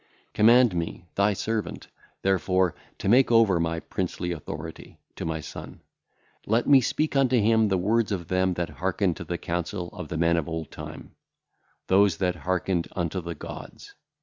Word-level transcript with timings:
'Command 0.33 0.75
me, 0.75 1.05
thy 1.13 1.31
servant, 1.31 1.85
therefore, 2.23 2.73
to 2.97 3.07
make 3.07 3.31
over 3.31 3.59
my 3.59 3.79
princely 3.79 4.31
authority 4.31 4.97
[to 5.15 5.25
my 5.25 5.39
son]. 5.39 5.79
Let 6.47 6.65
me 6.65 6.81
speak 6.81 7.15
unto 7.15 7.37
him 7.39 7.67
the 7.67 7.77
words 7.77 8.11
of 8.11 8.27
them 8.27 8.55
that 8.55 8.69
hearken 8.81 9.13
to 9.13 9.23
the 9.23 9.37
counsel 9.37 9.89
of 9.89 10.07
the 10.09 10.17
men 10.17 10.37
of 10.37 10.49
old 10.49 10.71
time; 10.71 11.11
those 11.85 12.17
that 12.17 12.37
hearkened 12.37 12.87
unto 12.95 13.21
the 13.21 13.35
gods. 13.35 13.93